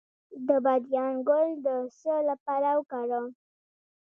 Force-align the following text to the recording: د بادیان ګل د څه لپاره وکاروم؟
د 0.47 0.49
بادیان 0.65 1.13
ګل 1.27 1.49
د 1.65 1.67
څه 1.99 2.13
لپاره 2.29 2.69
وکاروم؟ 2.79 3.27